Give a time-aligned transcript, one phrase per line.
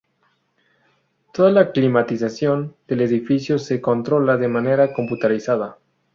[1.31, 5.77] Toda la climatización del edificio se controla de manera computarizada.